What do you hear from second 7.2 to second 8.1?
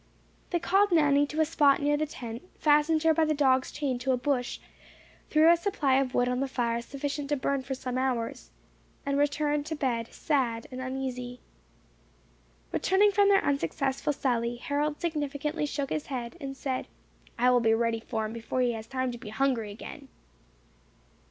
to burn for some